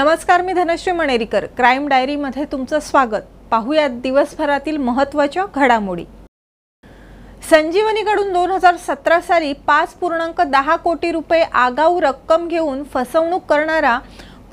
नमस्कार 0.00 0.42
मी 0.42 0.52
धनश्री 0.52 0.92
मणेरीकर. 0.92 1.44
क्राईम 1.46 1.88
डायरीमध्ये 1.88 2.44
तुमचं 2.52 2.80
स्वागत. 2.80 3.24
पाहूयात 3.50 3.90
दिवसभरातील 3.90 4.76
महत्त्वाच्या 4.76 5.44
घडामोडी. 5.54 6.04
संजीवनीकडून 7.50 8.32
दोन 8.32 8.50
हजार 8.50 8.76
सतरा 8.76 9.20
साली 9.20 9.52
पाच 9.52 9.92
पूर्णांक 9.92 10.40
दहा 10.40 10.76
कोटी 10.76 11.10
रुपये 11.12 11.42
आगाऊ 11.42 12.00
रक्कम 12.00 12.48
घेऊन 12.48 12.82
फसवणूक 12.84 13.44
करणारा 13.44 13.98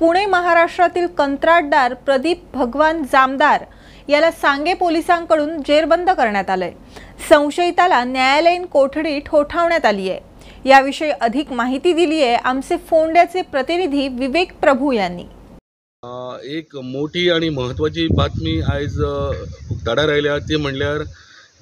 पुणे 0.00 0.26
महाराष्ट्रातील 0.26 1.06
कंत्राटदार 1.06 1.94
प्रदीप 1.94 2.44
भगवान 2.54 3.02
जामदार 3.12 3.64
याला 4.08 4.30
सांगे 4.30 4.74
पोलिसांकडून 4.74 5.62
जेरबंद 5.62 6.10
करण्यात 6.10 6.50
आलंय. 6.50 6.72
संशयिताला 7.28 8.04
न्यायालयीन 8.04 8.66
कोठडी 8.66 9.18
ठोठावण्यात 9.20 9.86
आली 9.86 10.10
आहे. 10.10 10.20
याविषयी 10.64 11.10
अधिक 11.10 11.52
माहिती 11.52 11.92
दिली 11.92 12.22
आहे 12.22 12.34
आमचे 12.34 12.76
फोंड्याचे 12.76 13.42
प्रतिनिधी 13.42 14.08
विवेक 14.08 14.52
प्रभू 14.60 14.92
यांनी. 14.92 15.24
एक 16.02 16.74
मोठी 16.84 17.28
आणि 17.30 17.48
महत्वाची 17.50 18.06
बातमी 18.16 18.60
आयज 18.70 19.00
अ, 19.02 19.90
आयल्या 20.10 20.36
ती 20.48 20.56
म्हणल्यार 20.56 21.02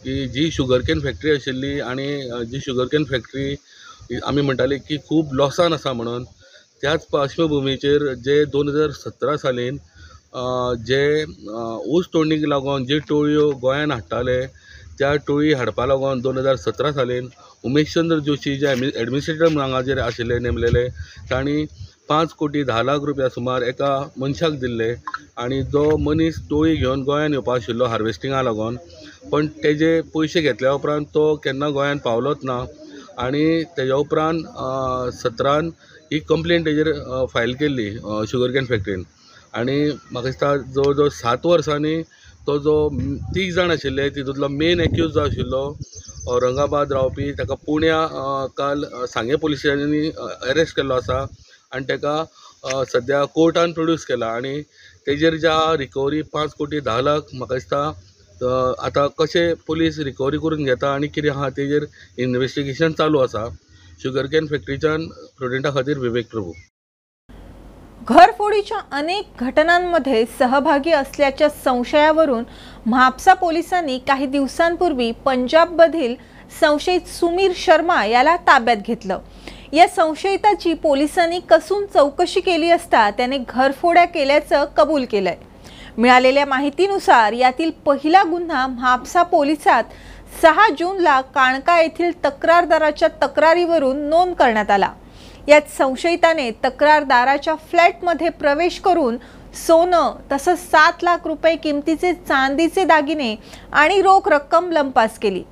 की 0.02 0.26
जी 0.32 0.50
शुगरकेन 0.52 1.00
फॅक्टरी 1.00 1.30
आशिल्ली 1.30 1.78
आनी 1.80 2.08
जी 2.50 2.60
शुगरकेन 2.64 3.04
फॅक्टरी 3.10 4.18
आमी 4.26 4.40
म्हणटाले 4.42 4.76
की 4.78 4.96
खूब 5.08 5.32
लॉसान 5.34 5.72
आसा 5.72 5.92
म्हणून 5.92 6.24
त्याच 6.82 7.06
पार्श्वभुमीचेर 7.12 8.12
जे 8.24 8.44
दोन 8.52 8.68
हजार 8.68 8.90
सतरा 8.94 9.36
सालीन 9.36 9.76
जे 10.86 11.24
ऊस 11.96 12.08
तोडणीक 12.14 12.44
लागून 12.48 12.84
जे 12.86 12.98
टोळयो 13.08 13.50
गोंयान 13.62 13.90
हाडटाले 13.92 14.40
त्या 14.98 15.14
टोळी 15.26 15.52
हाडपा 15.54 15.86
लागून 15.86 16.20
दोन 16.20 16.38
हजार 16.38 16.56
सतरा 16.56 16.92
सालीन 16.92 17.28
उमेशचंद्र 17.64 18.18
जोशी 18.26 18.56
जे 18.58 18.70
एडमि 18.70 18.90
एडमिनिस्ट्रेटर 18.94 19.58
हांगाचेर 19.60 19.98
आशिल्ले 19.98 20.38
नेमलेले 20.38 20.86
तांणी 21.30 21.64
पांच 22.08 22.32
कोटी 22.38 22.62
धा 22.64 22.82
लाख 22.82 23.04
रुपया 23.06 23.28
सुमार 23.34 23.62
एका 23.68 23.90
मनशाक 24.18 24.52
दिल्ले 24.64 24.92
आनी 25.44 25.62
जो 25.72 25.84
मनीस 26.06 26.36
टोळी 26.50 26.74
घेवन 26.76 27.02
गोंयांत 27.04 27.32
येवपा 27.32 27.54
आशिल्लो 27.54 27.84
हार्वेस्टिंगा 27.94 28.42
लागून. 28.42 28.76
पण 29.32 29.46
तेजे 29.62 30.00
पयशे 30.14 30.40
घेतल्या 30.40 30.72
उपरांत 30.72 31.04
तो 31.14 31.24
केन्ना 31.44 31.68
गोंयांत 31.76 32.00
पावलोच 32.04 32.44
ना. 32.44 32.64
आनी 33.24 33.62
तेज्या 33.76 33.96
उपरांत 33.96 35.12
सतरान 35.22 35.70
ही 36.12 36.18
कंप्लेन 36.28 36.64
तेजेर 36.66 36.92
फायल 37.32 37.54
केल्ली 37.60 37.90
शुगर 38.30 38.50
कॅन 38.54 38.64
फॅक्ट्रीन 38.68 39.02
आनी 39.58 39.78
म्हाका 40.12 40.26
दिसता 40.28 40.56
जवळ 40.74 40.92
जवळ 40.94 41.08
सात 41.22 41.46
वर्सांनी 41.46 42.00
तो 42.46 42.58
जो 42.66 42.74
तीग 43.34 43.52
जाण 43.54 43.70
आशिल्ले 43.70 44.08
तितूंतलो 44.16 44.48
मेन 44.48 44.80
एक्यूज 44.80 45.12
जो 45.12 45.20
आशिल्लो 45.20 45.62
औरंगाबाद 46.34 46.92
रावपी 46.92 47.30
ताका 47.38 47.54
पुण्या 47.66 48.46
काल 48.56 48.84
सांगे 49.14 49.36
पुलीस 49.42 49.58
स्टेशनांनी 49.58 50.08
अरेस्ट 50.50 50.76
केल्लो 50.76 50.94
आसा. 50.94 51.24
आनी 51.76 51.84
ताका 51.88 52.84
सद्या 52.92 53.24
कोर्टान 53.34 53.72
प्रोड्यूस 53.72 54.04
केला. 54.04 54.26
आनी 54.26 54.60
तेजेर 55.06 55.34
ज्या 55.36 55.56
रिकवरी 55.78 56.22
पांच 56.32 56.54
कोटी 56.58 56.80
धा 56.80 57.00
लाख 57.00 57.34
म्हाका 57.34 57.54
दिसता 57.54 57.82
आतां 58.86 59.06
कशें 59.18 59.54
पुलीस 59.66 59.98
रिकवरी 60.04 60.38
करून 60.38 60.64
घेता 60.64 60.94
आनी 60.94 61.08
कितें 61.08 61.30
आहा 61.30 61.48
तेजेर 61.56 61.84
इन्वॅस्टिगेशन 62.18 62.92
चालू 62.92 63.18
आसा 63.18 63.48
शुगरकेन 64.02 64.46
फॅक्टरीच्यान 64.46 65.06
स्टुडंटा 65.08 65.70
खातीर 65.74 65.98
विवेक 65.98 66.26
प्रभू. 66.30 66.52
घरफोडीच्या 68.08 68.78
अनेक 68.96 69.42
घटनांमध्ये 69.42 70.24
सहभागी 70.38 70.90
असल्याच्या 70.92 71.48
संशयावरून 71.64 72.44
म्हापसा 72.86 73.34
पोलिसांनी 73.34 73.98
काही 74.08 74.26
दिवसांपूर्वी 74.26 75.10
पंजाबमधील 75.24 76.14
संशयित 76.60 77.08
सुमीर 77.08 77.52
शर्मा 77.56 78.04
याला 78.06 78.36
ताब्यात 78.46 78.76
घेतलं. 78.86 79.18
या 79.72 79.86
संशयिताची 79.88 80.72
पोलिसांनी 80.74 81.40
कसून 81.40 81.86
चौकशी 81.86 82.40
केली 82.40 82.70
असता 82.70 83.10
त्याने 83.10 83.38
घरफोड्या 83.38 84.04
केल्याचं 84.04 84.64
कबूल 84.76 85.04
केलंय. 85.04 85.36
मिळालेल्या 85.98 86.44
माहितीनुसार 86.46 87.32
यातील 87.32 87.70
पहिला 87.86 88.22
गुन्हा 88.22 88.66
म्हापसा 88.66 89.22
पोलिसात 89.22 89.84
सहा 90.42 90.68
जूनला 90.78 91.20
काणका 91.20 91.80
येथील 91.80 92.10
तक्रारदाराच्या 92.24 93.08
तक्रारीवरून 93.22 93.98
नोंद 94.08 94.34
करण्यात 94.34 94.70
आला. 94.70 94.92
यात 95.48 95.70
संशयिताने 95.78 96.50
तक्रारदाराच्या 96.64 97.54
फ्लॅटमध्ये 97.54 98.28
प्रवेश 98.28 98.78
करून 98.80 99.16
सोनं 99.66 100.14
तसंच 100.32 100.58
सात 100.70 100.92
लाख 101.02 101.26
रुपये 101.26 101.56
किमतीचे 101.56 102.12
चांदीचे 102.12 102.84
दागिने 102.84 103.34
आणि 103.72 104.02
रोख 104.02 104.28
रक्कम 104.28 104.70
लंपास 104.70 105.18
केली. 105.18 105.42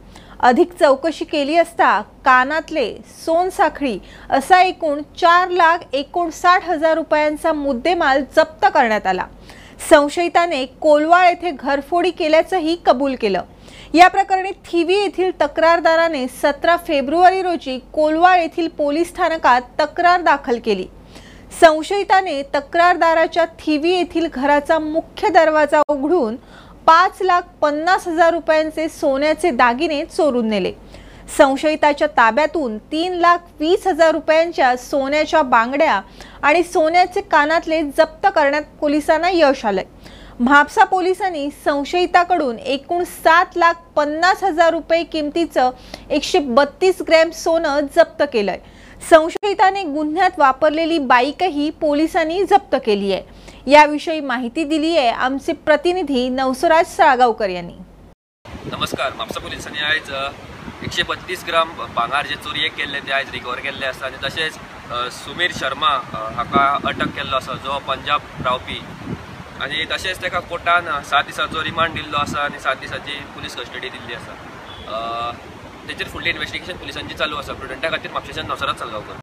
अधिक 0.44 0.72
चौकशी 0.80 1.24
केली 1.24 1.56
असता 1.56 2.00
कानातले 2.24 2.86
सोनसाखळी 3.24 3.98
असा 4.30 4.60
एकूण 4.62 5.00
चार 5.20 5.50
लाख 5.50 5.78
एकोणसाठ 5.92 6.64
हजार 6.64 6.94
रुपयांचा 6.94 7.52
मुद्देमाल 7.52 8.22
जप्त 8.36 8.66
करण्यात 8.74 9.06
आला. 9.06 9.24
संशयिताने 9.90 10.64
कोलवाळ 10.80 11.28
येथे 11.28 11.50
घरफोडी 11.50 12.10
केल्याचंही 12.10 12.76
कबूल 12.86 13.14
केलं. 13.20 13.42
या 13.94 14.08
प्रकरणी 14.08 14.50
थिवी 14.70 14.94
येथील 14.94 15.30
तक्रारदाराने 15.40 16.26
सतरा 16.42 16.76
फेब्रुवारी 16.76 17.42
रोजी 17.42 17.78
कोलवाळ 17.92 18.40
येथील 18.40 18.68
पोलीस 18.68 19.08
स्थानकात 19.08 19.62
तक्रार 19.80 20.20
दाखल 20.20 20.58
केली. 20.64 20.86
संशयिताने 21.60 22.42
तक्रारदाराच्या 22.54 23.44
थिवी 23.58 23.90
येथील 23.90 24.26
घराचा 24.34 24.78
मुख्य 24.78 25.28
दरवाजा 25.28 25.82
उघडून 25.88 26.36
पाच 26.86 27.18
लाख 27.22 27.42
पन्नास 27.60 28.06
हजार 28.08 28.32
रुपयांचे 28.32 28.88
सोन्याचे 28.88 29.50
दागिने 29.50 30.04
चोरून 30.04 30.48
नेले. 30.48 30.72
संशयिताच्या 31.36 32.06
ताब्यातून 32.06 32.76
तीन 32.92 33.12
लाख 33.12 33.38
वीस 33.60 33.86
हजार 33.86 34.10
रुपयांच्या 34.12 34.76
सोन्याच्या 34.76 35.42
बांगड्या 35.42 36.00
आणि 36.42 36.62
सोन्याचे 36.62 37.20
कानातले 37.20 37.80
जप्त 37.82 38.26
करण्यात 38.34 38.62
पोलिसांना 38.80 39.30
यश 39.32 39.64
आलंय. 39.64 39.84
म्हापसा 40.40 40.84
पोलिसांनी 40.84 41.48
संशयिताकडून 41.64 42.58
एकूण 42.58 43.04
सात 43.04 43.56
लाख 43.56 43.74
पन्नास 43.96 44.42
हजार 44.44 44.72
रुपये 44.72 45.02
किमतीचं 45.04 45.70
एकशे 46.10 46.38
बत्तीस 46.38 47.02
ग्रॅम 47.08 47.30
सोनं 47.30 47.86
जप्त 47.96 48.22
केलंय. 48.32 48.58
संशयिताने 49.10 49.82
गुन्ह्यात 49.82 50.38
वापरलेली 50.38 50.98
बाईकही 50.98 51.70
पोलिसांनी 51.70 52.42
जप्त 52.44 52.76
केली 52.86 53.12
आहे. 53.12 53.22
याविषयी 53.66 54.20
माहिती 54.20 54.62
दिली 54.68 54.96
आहे 54.96 55.08
आमचे 55.26 55.52
प्रतिनिधी 55.66 56.28
नवसराज 56.28 56.86
साळगावकर 56.96 57.48
यांनी. 57.48 57.76
नमस्कार 58.72 59.12
म्हापसा 59.16 59.40
पुलिसांनी 59.40 59.78
आयज 59.84 60.10
एकशे 60.84 61.02
बत्तीस 61.08 61.44
ग्राम 61.48 61.70
भांगार 61.94 62.26
जे 62.26 62.34
चोरयेक 62.44 62.74
केल्ले 62.76 63.00
ते 63.06 63.12
आयज 63.12 63.30
रिकवर 63.32 63.60
केल्ले 63.66 63.86
आसा 63.86 64.06
आनी 64.06 64.16
तशेंच 64.24 64.58
सुमीर 65.14 65.52
शर्मा 65.60 65.88
हाका 66.36 66.66
अटक 66.88 67.14
केल्लो 67.16 67.36
आसा 67.36 67.54
जो 67.64 67.78
पंजाब 67.88 68.20
रावपी. 68.44 68.80
आनी 69.64 69.84
तशेंच 69.92 70.22
ताका 70.22 70.40
कोर्टान 70.52 70.88
सात 71.10 71.24
दिसांचो 71.26 71.62
रिमांड 71.64 71.94
दिल्लो 71.94 72.16
आसा 72.18 72.44
आनी 72.44 72.58
सात 72.60 72.76
दिसांची 72.80 73.18
पुलीस 73.34 73.56
कस्टडी 73.56 73.88
दिल्ली 73.88 74.14
आसा 74.14 74.32
अ, 74.92 75.32
तेचेर 75.88 76.08
फुडली 76.08 76.30
इन्व्हेस्टिगेशन 76.30 76.76
पुलिसांची 76.78 77.14
चालू 77.14 77.36
आसा 77.36 77.52
प्रुडंटा 77.52 77.90
खातीर 77.96 78.10
म्हापशेच्यान 78.10 78.46
नवसराज 78.46 78.76
चालगांवकर 78.78 79.22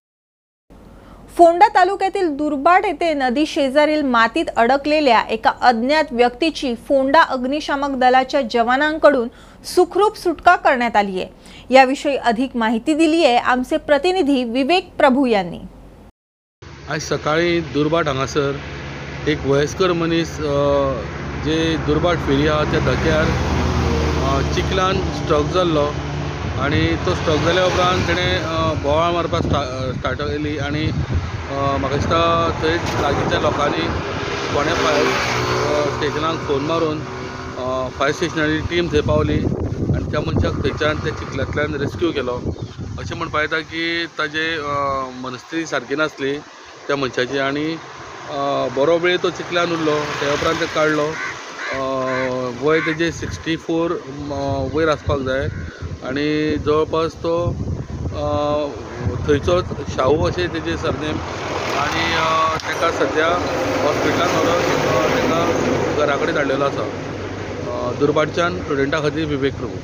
फोंडा 1.41 1.68
तालुक्यातील 1.75 2.28
दुर्बाट 2.38 2.85
येथे 2.85 3.13
नदी 3.13 3.46
शेजारील 3.47 4.02
मातीत 4.06 4.50
अडकलेल्या 4.56 5.22
एका 5.31 5.52
अज्ञात 5.68 6.12
व्यक्तीची 6.12 6.74
फोंडा 6.88 7.22
अग्निशामक 7.35 7.96
दलाच्या 8.00 8.41
जवानांकडून 8.53 9.28
सुखरूप 9.66 10.18
सुटका 10.18 10.56
करण्यात 10.56 10.96
आली 10.96 11.22
आहे. 11.22 11.74
याविषयी 11.74 12.16
अधिक 12.16 12.56
माहिती 12.56 12.94
दिली 12.94 13.24
आहे 13.25 13.38
आमचे 13.38 13.78
प्रतिनिधी 13.88 14.44
विवेक 14.44 14.91
प्रभू 14.97 15.26
यांनी. 15.26 15.59
आज 16.90 17.02
सकाळी 17.08 17.59
दुर्बाट 17.73 18.08
हांगासर 18.08 18.52
एक 19.29 19.47
वयस्कर 19.47 19.91
मनीस 19.94 20.37
जे 21.46 21.76
दुर्बाट 21.87 22.26
फेरी 22.28 22.47
आहा 22.47 22.72
त्या 22.72 22.79
धक्यार 22.94 24.53
चिखलान 24.55 25.02
स्ट्रक 25.17 25.53
जाल्लो. 25.53 25.87
आनी 26.61 26.79
तो 27.05 27.13
स्ट्रोक 27.16 27.41
जाल्या 27.43 27.66
उपरांत 27.66 28.03
तेणें 28.08 28.81
बोवाळ 28.81 29.11
मारपाक 29.13 29.43
स्टा 29.43 29.61
स्टार्ट 29.93 30.22
केली 30.22 30.58
आनी 30.66 30.85
म्हाका 31.49 31.96
दिसता 31.96 32.19
थंय 32.61 32.78
लागींच्या 33.02 33.40
लोकांनी 33.40 33.87
फोण्या 34.53 34.75
फायर 34.81 35.90
स्टेशनाक 35.96 36.37
फोन 36.47 36.66
मारून 36.66 37.02
फायर 37.97 38.11
स्टेशनाची 38.13 38.59
टीम 38.69 38.87
थंय 38.91 39.02
पावली 39.09 39.40
आनी 39.96 40.05
त्या 40.11 40.22
मनशाक 40.28 40.61
थंयच्यान 40.63 40.97
त्या 41.03 41.16
चिखलांतल्यान 41.17 41.75
रेस्क्यू 41.81 42.11
केलो. 42.19 42.40
अशें 42.99 43.16
म्हणपा 43.17 43.41
येता 43.41 43.59
की 43.72 44.05
ताजे 44.17 44.46
मनस्थिती 45.23 45.66
सारकी 45.67 45.96
नासली 45.96 46.37
त्या 46.87 46.96
मनशाची 46.96 47.37
आनी 47.49 47.67
बरो 48.75 48.97
वेळ 49.03 49.17
तो 49.23 49.29
चिखलान 49.41 49.72
उरलो 49.72 49.97
त्या 50.19 50.34
उपरांत 50.34 50.59
ते 50.61 50.66
काडलो 50.75 51.13
वय 52.59 52.80
तेजे 52.80 53.12
सिक्स्टी 53.12 53.56
फोर 53.56 53.92
वयर 54.74 54.90
आसपाक 54.90 55.20
जाय. 55.20 55.48
आनी 56.03 56.58
जवळपास 56.58 57.14
तो 57.14 57.56
थंयचोच 59.28 59.66
शाहू 59.96 60.26
अशें 60.26 60.48
तेजें 60.48 60.78
सरनेम. 60.78 61.18
आनी 61.78 62.14
ताका 62.59 62.92
सद्या 62.92 63.28
हॉस्पिटलान 63.84 64.30
व्हरोन 64.30 64.62
ताका 64.62 66.06
घरा 66.06 66.16
कडेन 66.16 66.36
धाडलेलो 66.36 66.64
आसा. 66.64 66.90
अ, 67.72 67.92
दुर्भाटच्यान 68.00 68.64
स्टुडंटा 68.64 69.00
खातीर 69.00 69.26
विवेक 69.26 69.54
प्रभू. 69.54 69.76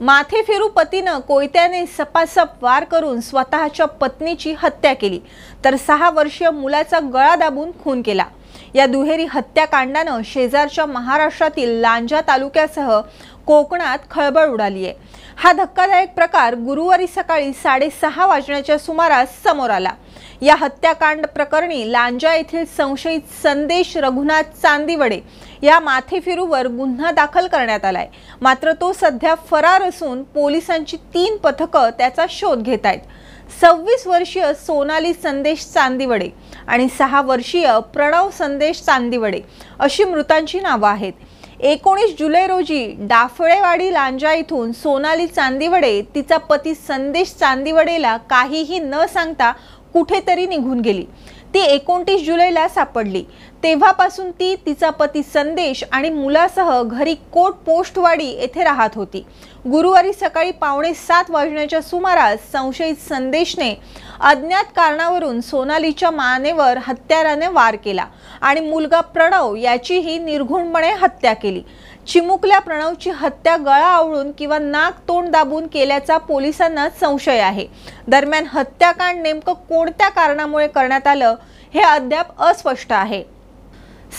माथे 0.00 0.42
फिरू 0.42 0.68
पतीनं 0.68 1.18
कोयत्याने 1.18 1.86
सपासप 1.86 2.46
वार 2.62 2.84
करून 2.84 3.20
स्वतःच्या 3.20 3.86
पत्नीची 3.86 4.54
हत्या 4.58 4.94
केली. 4.94 5.20
तर 5.64 5.76
सहा 5.76 6.10
वर्षीय 6.10 6.50
मुलाचा 6.50 6.98
गळा 7.00 7.36
दाबून 7.36 7.70
खून 7.84 8.02
केला. 8.02 8.24
या 8.74 8.86
दुहेरी 8.86 9.26
हत्याकांडानं 9.30 10.20
शेजारच्या 10.24 10.86
महाराष्ट्रातील 10.86 11.68
लांजा 11.80 12.20
तालुक्यासह 12.20 13.00
कोकणात 13.46 13.98
खळबळ 14.10 14.48
उडाली 14.48 14.84
आहे. 14.86 14.94
हा 15.36 15.52
धक्कादायक 15.52 16.14
प्रकार 16.14 16.54
गुरुवारी 16.54 17.06
सकाळी 17.06 17.52
साडेसहा 17.52 18.26
वाजण्याच्या 18.26 18.78
सुमारास 18.78 19.42
समोर 19.42 19.70
आला. 19.70 19.90
या 20.42 20.54
हत्याकांड 20.54 21.26
प्रकरणी 21.26 21.92
लांजा 21.92 22.34
येथील 22.34 22.64
संशयित 22.76 23.20
संदेश 23.42 23.96
रघुनाथ 23.96 24.42
चांदिवडे 24.62 25.20
या 25.62 25.80
माथेफिरूवर 25.80 26.66
गुन्हा 26.66 27.10
दाखल 27.10 27.46
करण्यात 27.46 27.84
आलाय. 27.84 28.08
मात्र 28.40 28.72
तो 28.72 28.92
सध्या 28.92 29.34
फरार 29.50 29.82
असून 29.82 30.22
पोलिसांची 30.22 30.96
तीन 30.96 31.36
पथकं 31.36 31.90
त्याचा 31.90 32.24
शोध 32.28 32.62
घेत 32.62 32.86
आहेत. 32.86 33.00
सव्वीस 33.50 34.06
वर्षीय 34.06 34.52
सोनाली 34.54 35.12
संदेश 35.12 35.64
चांदिवडे 35.64 36.28
आणि 36.66 36.88
सहा 36.88 37.20
वर्षीय 37.22 37.68
प्रणव 37.94 38.28
संदेश 38.38 38.80
चांदिवडे 38.82 39.40
अशी 39.78 40.04
मृतांची 40.04 40.60
नावं 40.60 40.88
आहेत. 40.88 41.12
एकोणीस 41.60 42.14
जुलै 42.18 42.46
रोजी 42.46 42.86
डाफळेवाडी 43.00 43.92
लांजा 43.92 44.32
इथून 44.32 44.72
सोनाली 44.72 45.26
चांदिवडे 45.26 46.00
तिचा 46.14 46.36
पती 46.38 46.74
संदेश 46.74 47.32
चांदिवडेला 47.40 48.16
काहीही 48.30 48.78
न 48.78 49.06
सांगता 49.12 49.52
कुठेतरी 49.92 50.46
निघून 50.46 50.80
गेली. 50.80 51.04
ती 51.56 51.60
एकोणतीस 51.64 52.24
जुलैला 52.24 52.66
सापडली. 52.68 53.22
तेव्हापासून 53.62 54.30
ती 54.30 54.54
तिचा 54.66 54.88
पती 54.90 55.22
संदेश 55.22 55.82
आणि 55.92 56.08
मुलासह 56.10 56.82
घरी 56.82 57.14
कोट 57.32 57.54
पोस्टवाडी 57.66 58.26
येथे 58.26 58.64
राहत 58.64 58.90
होती. 58.94 59.24
गुरुवारी 59.70 60.12
सकाळी 60.12 60.50
पावणे 60.50 60.92
सात 60.94 61.30
वाजण्याच्या 61.30 61.80
सुमारास 61.82 62.50
संशयित 62.52 62.96
संदेशने 63.08 63.72
अज्ञात 64.20 64.64
कारणावरून 64.76 65.40
सोनालीच्या 65.40 66.10
मानेवर 66.10 66.78
हत्याराने 66.86 67.46
वार 67.46 67.76
केला 67.76 68.06
आणि 68.40 68.60
मुलगा 68.60 69.00
प्रणव 69.00 69.54
याचीही 69.56 70.18
निर्घुणपणे 70.18 70.92
हत्या 70.92 71.32
केली. 71.34 71.62
चिमुकल्या 72.08 72.58
प्रणवची 72.58 73.10
हत्या 73.10 73.56
गळा 73.56 73.86
आवळून 73.86 74.30
किंवा 74.32 74.58
नाक 74.58 74.98
तोंड 75.08 75.28
दाबून 75.28 75.66
केल्याचा 75.66 76.18
पोलिसांना 76.18 76.88
संशय 77.00 77.38
आहे. 77.38 77.66
दरम्यान 78.08 78.46
हत्याकांड 78.52 79.20
नेमकं 79.22 79.52
कोणत्या 79.68 80.08
कारणामुळे 80.08 80.68
करण्यात 80.68 81.06
आलं 81.06 81.34
हे 81.74 81.80
अद्याप 81.80 82.40
अस्पष्ट 82.42 82.92
आहे. 82.92 83.22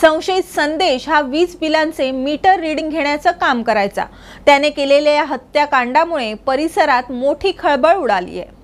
संशयित 0.00 0.42
संदेश 0.54 1.08
हा 1.08 1.20
वीज 1.20 1.56
बिलांचे 1.60 2.10
मीटर 2.10 2.60
रीडिंग 2.60 2.90
घेण्याचं 2.90 3.30
काम 3.30 3.62
करायचा. 3.62 4.04
त्याने 4.46 4.70
केलेल्या 4.70 5.12
या 5.12 5.24
हत्याकांडामुळे 5.24 6.34
परिसरात 6.34 7.10
मोठी 7.12 7.52
खळबळ 7.58 7.94
उडाली 7.94 8.40
आहे. 8.40 8.57